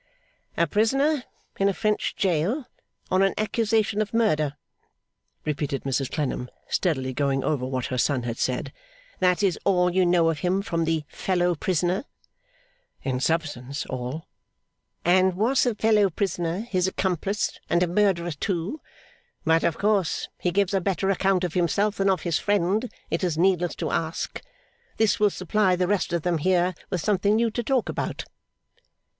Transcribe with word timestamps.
'A 0.57 0.65
prisoner, 0.65 1.23
in 1.59 1.69
a 1.69 1.75
French 1.75 2.15
gaol, 2.19 2.65
on 3.11 3.21
an 3.21 3.35
accusation 3.37 4.01
of 4.01 4.15
murder,' 4.15 4.57
repeated 5.45 5.83
Mrs 5.83 6.11
Clennam, 6.11 6.49
steadily 6.67 7.13
going 7.13 7.43
over 7.43 7.67
what 7.67 7.85
her 7.93 7.99
son 7.99 8.23
had 8.23 8.39
said. 8.39 8.73
'That 9.19 9.43
is 9.43 9.59
all 9.63 9.93
you 9.93 10.03
know 10.03 10.31
of 10.31 10.39
him 10.39 10.63
from 10.63 10.85
the 10.85 11.03
fellow 11.07 11.53
prisoner?' 11.53 12.05
'In 13.03 13.19
substance, 13.19 13.85
all.' 13.91 14.25
'And 15.05 15.35
was 15.35 15.61
the 15.65 15.75
fellow 15.75 16.09
prisoner 16.09 16.61
his 16.61 16.87
accomplice 16.87 17.59
and 17.69 17.83
a 17.83 17.87
murderer, 17.87 18.31
too? 18.31 18.81
But, 19.45 19.63
of 19.63 19.77
course, 19.77 20.29
he 20.39 20.49
gives 20.49 20.73
a 20.73 20.81
better 20.81 21.11
account 21.11 21.43
of 21.43 21.53
himself 21.53 21.97
than 21.97 22.09
of 22.09 22.23
his 22.23 22.39
friend; 22.39 22.91
it 23.11 23.23
is 23.23 23.37
needless 23.37 23.75
to 23.75 23.91
ask. 23.91 24.41
This 24.97 25.19
will 25.19 25.29
supply 25.29 25.75
the 25.75 25.85
rest 25.85 26.11
of 26.11 26.23
them 26.23 26.39
here 26.39 26.73
with 26.89 27.01
something 27.01 27.35
new 27.35 27.51
to 27.51 27.61
talk 27.61 27.87
about. 27.87 28.25